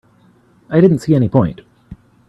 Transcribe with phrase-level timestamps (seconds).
[0.67, 1.61] I didn't see any point.